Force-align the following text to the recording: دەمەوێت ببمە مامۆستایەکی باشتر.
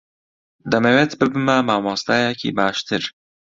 دەمەوێت 0.71 1.11
ببمە 1.19 1.57
مامۆستایەکی 1.67 2.55
باشتر. 2.57 3.03